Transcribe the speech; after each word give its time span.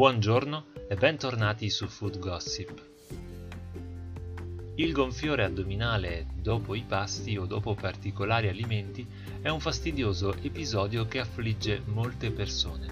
Buongiorno 0.00 0.64
e 0.88 0.94
bentornati 0.94 1.68
su 1.68 1.86
Food 1.86 2.20
Gossip. 2.20 2.82
Il 4.76 4.92
gonfiore 4.92 5.44
addominale 5.44 6.28
dopo 6.36 6.74
i 6.74 6.84
pasti 6.88 7.36
o 7.36 7.44
dopo 7.44 7.74
particolari 7.74 8.48
alimenti 8.48 9.06
è 9.42 9.50
un 9.50 9.60
fastidioso 9.60 10.32
episodio 10.40 11.04
che 11.04 11.20
affligge 11.20 11.82
molte 11.84 12.30
persone. 12.30 12.86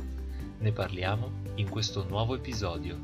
Ne 0.58 0.70
parliamo 0.72 1.30
in 1.54 1.70
questo 1.70 2.06
nuovo 2.06 2.34
episodio. 2.34 2.98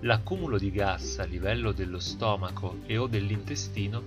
L'accumulo 0.00 0.58
di 0.58 0.72
gas 0.72 1.20
a 1.20 1.24
livello 1.26 1.70
dello 1.70 2.00
stomaco 2.00 2.78
e 2.86 2.96
o 2.96 3.06
dell'intestino 3.06 4.02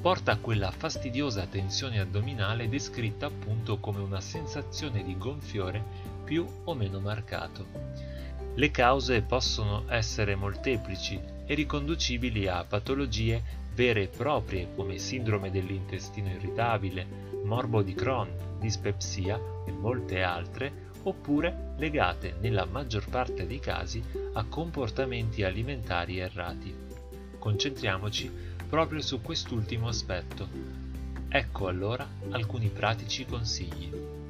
porta 0.00 0.30
a 0.30 0.38
quella 0.38 0.70
fastidiosa 0.70 1.46
tensione 1.46 1.98
addominale 1.98 2.68
descritta 2.68 3.26
appunto 3.26 3.78
come 3.78 3.98
una 3.98 4.20
sensazione 4.20 5.02
di 5.02 5.18
gonfiore 5.18 6.11
più 6.32 6.46
o 6.64 6.72
meno 6.72 6.98
marcato. 6.98 7.66
Le 8.54 8.70
cause 8.70 9.20
possono 9.20 9.84
essere 9.88 10.34
molteplici 10.34 11.20
e 11.44 11.52
riconducibili 11.52 12.48
a 12.48 12.64
patologie 12.64 13.42
vere 13.74 14.04
e 14.04 14.08
proprie 14.08 14.68
come 14.74 14.96
sindrome 14.96 15.50
dell'intestino 15.50 16.30
irritabile, 16.30 17.06
morbo 17.44 17.82
di 17.82 17.92
Crohn, 17.92 18.30
dispepsia 18.58 19.38
e 19.66 19.72
molte 19.72 20.22
altre, 20.22 20.88
oppure 21.02 21.74
legate 21.76 22.36
nella 22.40 22.64
maggior 22.64 23.06
parte 23.10 23.46
dei 23.46 23.60
casi 23.60 24.02
a 24.32 24.42
comportamenti 24.44 25.42
alimentari 25.42 26.16
errati. 26.16 26.74
Concentriamoci 27.38 28.30
proprio 28.70 29.02
su 29.02 29.20
quest'ultimo 29.20 29.86
aspetto. 29.86 30.48
Ecco 31.28 31.68
allora 31.68 32.08
alcuni 32.30 32.70
pratici 32.70 33.26
consigli. 33.26 34.21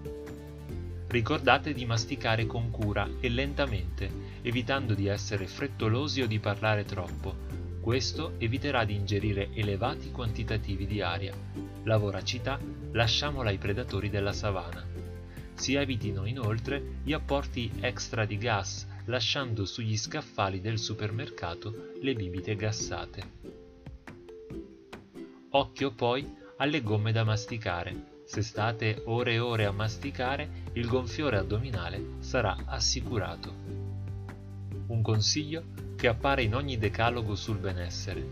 Ricordate 1.12 1.74
di 1.74 1.84
masticare 1.84 2.46
con 2.46 2.70
cura 2.70 3.06
e 3.20 3.28
lentamente, 3.28 4.10
evitando 4.40 4.94
di 4.94 5.08
essere 5.08 5.46
frettolosi 5.46 6.22
o 6.22 6.26
di 6.26 6.38
parlare 6.38 6.86
troppo. 6.86 7.36
Questo 7.82 8.36
eviterà 8.38 8.86
di 8.86 8.94
ingerire 8.94 9.50
elevati 9.52 10.10
quantitativi 10.10 10.86
di 10.86 11.02
aria. 11.02 11.34
La 11.82 11.98
voracità 11.98 12.58
lasciamola 12.92 13.50
ai 13.50 13.58
predatori 13.58 14.08
della 14.08 14.32
savana. 14.32 14.82
Si 15.52 15.74
evitino 15.74 16.24
inoltre 16.24 17.00
gli 17.02 17.12
apporti 17.12 17.70
extra 17.80 18.24
di 18.24 18.38
gas, 18.38 18.88
lasciando 19.04 19.66
sugli 19.66 19.98
scaffali 19.98 20.62
del 20.62 20.78
supermercato 20.78 21.90
le 22.00 22.14
bibite 22.14 22.56
gassate. 22.56 23.22
Occhio 25.50 25.92
poi 25.92 26.26
alle 26.56 26.80
gomme 26.82 27.12
da 27.12 27.22
masticare 27.22 28.11
se 28.32 28.40
state 28.40 29.02
ore 29.04 29.34
e 29.34 29.38
ore 29.40 29.66
a 29.66 29.72
masticare, 29.72 30.48
il 30.72 30.86
gonfiore 30.86 31.36
addominale 31.36 32.14
sarà 32.20 32.56
assicurato. 32.64 33.52
Un 34.86 35.02
consiglio 35.02 35.64
che 35.96 36.08
appare 36.08 36.42
in 36.42 36.54
ogni 36.54 36.78
decalogo 36.78 37.34
sul 37.34 37.58
benessere. 37.58 38.26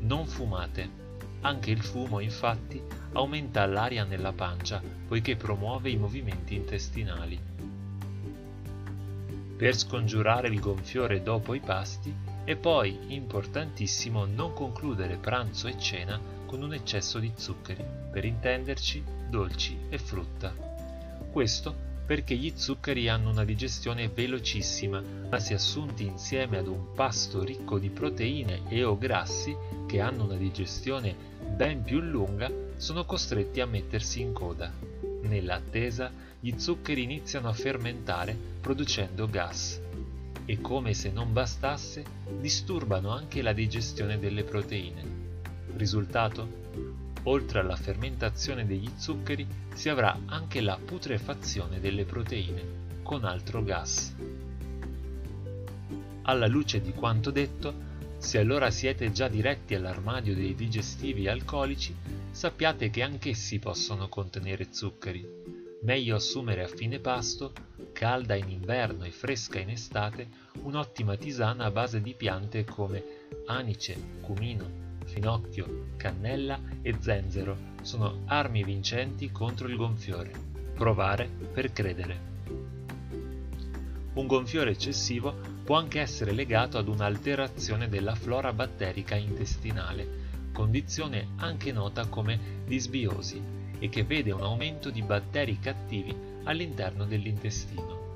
Non 0.00 0.26
fumate. 0.26 0.88
Anche 1.42 1.70
il 1.70 1.82
fumo, 1.82 2.20
infatti, 2.20 2.82
aumenta 3.12 3.66
l'aria 3.66 4.04
nella 4.04 4.32
pancia 4.32 4.82
poiché 5.06 5.36
promuove 5.36 5.90
i 5.90 5.98
movimenti 5.98 6.54
intestinali. 6.54 7.38
Per 9.58 9.76
scongiurare 9.76 10.48
il 10.48 10.58
gonfiore 10.58 11.22
dopo 11.22 11.52
i 11.52 11.60
pasti 11.60 12.14
è 12.44 12.56
poi 12.56 13.14
importantissimo 13.14 14.24
non 14.24 14.54
concludere 14.54 15.18
pranzo 15.18 15.66
e 15.66 15.78
cena 15.78 16.37
con 16.48 16.62
un 16.62 16.72
eccesso 16.72 17.18
di 17.18 17.30
zuccheri, 17.36 17.84
per 18.10 18.24
intenderci 18.24 19.04
dolci 19.28 19.76
e 19.90 19.98
frutta. 19.98 20.54
Questo 21.30 21.86
perché 22.06 22.34
gli 22.36 22.54
zuccheri 22.54 23.06
hanno 23.10 23.28
una 23.28 23.44
digestione 23.44 24.08
velocissima, 24.08 25.02
ma 25.28 25.38
se 25.38 25.52
assunti 25.52 26.06
insieme 26.06 26.56
ad 26.56 26.66
un 26.66 26.94
pasto 26.94 27.44
ricco 27.44 27.78
di 27.78 27.90
proteine 27.90 28.62
e 28.70 28.82
o 28.82 28.96
grassi, 28.96 29.54
che 29.86 30.00
hanno 30.00 30.24
una 30.24 30.36
digestione 30.36 31.14
ben 31.54 31.82
più 31.82 32.00
lunga, 32.00 32.50
sono 32.78 33.04
costretti 33.04 33.60
a 33.60 33.66
mettersi 33.66 34.22
in 34.22 34.32
coda. 34.32 34.72
Nell'attesa, 35.24 36.10
gli 36.40 36.54
zuccheri 36.56 37.02
iniziano 37.02 37.50
a 37.50 37.52
fermentare 37.52 38.34
producendo 38.62 39.28
gas 39.28 39.78
e 40.46 40.62
come 40.62 40.94
se 40.94 41.10
non 41.10 41.34
bastasse, 41.34 42.04
disturbano 42.40 43.10
anche 43.10 43.42
la 43.42 43.52
digestione 43.52 44.18
delle 44.18 44.44
proteine. 44.44 45.27
Risultato? 45.76 46.66
Oltre 47.24 47.58
alla 47.60 47.76
fermentazione 47.76 48.66
degli 48.66 48.90
zuccheri 48.96 49.46
si 49.74 49.88
avrà 49.88 50.18
anche 50.26 50.60
la 50.60 50.78
putrefazione 50.82 51.80
delle 51.80 52.04
proteine, 52.04 52.62
con 53.02 53.24
altro 53.24 53.62
gas. 53.62 54.14
Alla 56.22 56.46
luce 56.46 56.80
di 56.80 56.92
quanto 56.92 57.30
detto, 57.30 57.86
se 58.18 58.38
allora 58.38 58.70
siete 58.70 59.12
già 59.12 59.28
diretti 59.28 59.74
all'armadio 59.74 60.34
dei 60.34 60.54
digestivi 60.54 61.28
alcolici, 61.28 61.94
sappiate 62.30 62.90
che 62.90 63.02
anch'essi 63.02 63.58
possono 63.58 64.08
contenere 64.08 64.68
zuccheri. 64.70 65.26
Meglio 65.82 66.16
assumere 66.16 66.64
a 66.64 66.68
fine 66.68 66.98
pasto, 66.98 67.52
calda 67.92 68.34
in 68.34 68.48
inverno 68.48 69.04
e 69.04 69.10
fresca 69.10 69.60
in 69.60 69.70
estate, 69.70 70.28
un'ottima 70.62 71.16
tisana 71.16 71.66
a 71.66 71.70
base 71.70 72.00
di 72.00 72.14
piante 72.14 72.64
come 72.64 73.02
anice, 73.46 73.96
cumino, 74.20 74.87
finocchio, 75.08 75.86
cannella 75.96 76.60
e 76.82 76.94
zenzero 77.00 77.56
sono 77.82 78.22
armi 78.26 78.62
vincenti 78.62 79.32
contro 79.32 79.66
il 79.66 79.76
gonfiore. 79.76 80.30
Provare 80.74 81.28
per 81.52 81.72
credere. 81.72 82.36
Un 84.12 84.26
gonfiore 84.26 84.70
eccessivo 84.70 85.34
può 85.64 85.76
anche 85.76 86.00
essere 86.00 86.32
legato 86.32 86.78
ad 86.78 86.88
un'alterazione 86.88 87.88
della 87.88 88.14
flora 88.14 88.52
batterica 88.52 89.16
intestinale, 89.16 90.26
condizione 90.52 91.28
anche 91.36 91.72
nota 91.72 92.06
come 92.06 92.62
disbiosi 92.64 93.40
e 93.78 93.88
che 93.88 94.04
vede 94.04 94.32
un 94.32 94.42
aumento 94.42 94.90
di 94.90 95.02
batteri 95.02 95.58
cattivi 95.58 96.14
all'interno 96.44 97.04
dell'intestino. 97.04 98.06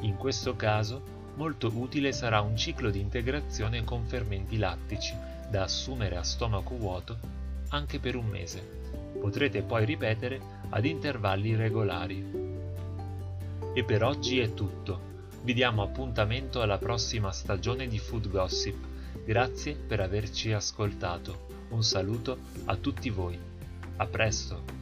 In 0.00 0.16
questo 0.16 0.56
caso 0.56 1.21
molto 1.34 1.70
utile 1.74 2.12
sarà 2.12 2.40
un 2.40 2.56
ciclo 2.56 2.90
di 2.90 3.00
integrazione 3.00 3.84
con 3.84 4.04
fermenti 4.04 4.58
lattici, 4.58 5.14
da 5.48 5.64
assumere 5.64 6.16
a 6.16 6.22
stomaco 6.22 6.76
vuoto 6.76 7.40
anche 7.72 7.98
per 7.98 8.16
un 8.16 8.26
mese. 8.26 8.80
Potrete 9.20 9.62
poi 9.62 9.84
ripetere 9.84 10.40
ad 10.70 10.84
intervalli 10.84 11.54
regolari. 11.54 12.50
E 13.74 13.84
per 13.84 14.02
oggi 14.02 14.38
è 14.38 14.54
tutto. 14.54 15.10
Vi 15.42 15.54
diamo 15.54 15.82
appuntamento 15.82 16.62
alla 16.62 16.78
prossima 16.78 17.32
stagione 17.32 17.88
di 17.88 17.98
Food 17.98 18.28
Gossip. 18.28 18.76
Grazie 19.24 19.74
per 19.74 20.00
averci 20.00 20.52
ascoltato. 20.52 21.46
Un 21.70 21.82
saluto 21.82 22.38
a 22.66 22.76
tutti 22.76 23.10
voi. 23.10 23.38
A 23.96 24.06
presto. 24.06 24.80